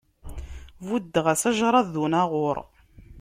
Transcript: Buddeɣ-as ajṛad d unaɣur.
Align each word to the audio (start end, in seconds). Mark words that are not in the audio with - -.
Buddeɣ-as 0.87 1.43
ajṛad 1.49 1.87
d 1.93 1.95
unaɣur. 2.03 2.57